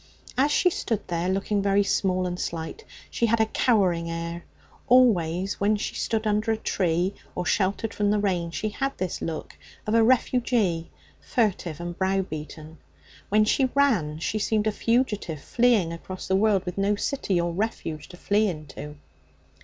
As 0.35 0.49
she 0.51 0.71
stood 0.71 1.07
there, 1.09 1.29
looking 1.29 1.61
very 1.61 1.83
small 1.83 2.25
and 2.25 2.39
slight, 2.39 2.85
she 3.11 3.27
had 3.27 3.39
a 3.39 3.45
cowering 3.45 4.09
air. 4.09 4.45
Always, 4.87 5.59
when 5.59 5.75
she 5.75 5.93
stood 5.93 6.25
under 6.25 6.51
a 6.51 6.57
tree 6.57 7.13
or 7.35 7.45
sheltered 7.45 7.93
from 7.93 8.09
the 8.09 8.17
rain, 8.17 8.49
she 8.49 8.69
had 8.69 8.97
this 8.97 9.21
look 9.21 9.55
of 9.85 9.93
a 9.93 10.01
refugee, 10.01 10.89
furtive 11.19 11.79
and 11.79 11.95
brow 11.95 12.23
beaten. 12.23 12.79
When 13.29 13.45
she 13.45 13.69
ran 13.75 14.17
she 14.17 14.39
seemed 14.39 14.65
a 14.65 14.71
fugitive, 14.71 15.39
fleeing 15.39 15.93
across 15.93 16.27
the 16.27 16.35
world 16.35 16.65
with 16.65 16.79
no 16.79 16.95
city 16.95 17.39
or 17.39 17.51
refuge 17.53 18.09
to 18.09 18.17
flee 18.17 18.47
into. 18.47 18.95